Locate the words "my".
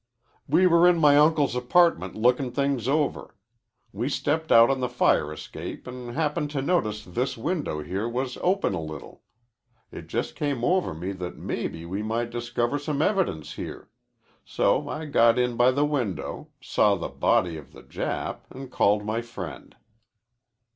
0.97-1.15, 19.05-19.21